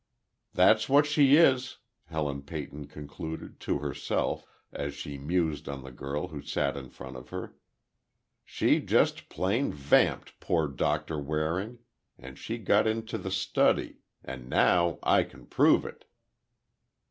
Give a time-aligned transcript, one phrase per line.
[0.55, 6.29] "That's what she is," Helen Peyton concluded, to herself, as she mused on the girl
[6.29, 7.55] who sat in front of her.
[8.43, 15.45] "She just plain vamped poor Doctor Waring—and she got into the study—and, now, I can
[15.45, 16.05] prove it!"